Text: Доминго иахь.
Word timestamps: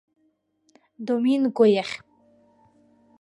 Доминго 1.05 1.63
иахь. 1.73 1.95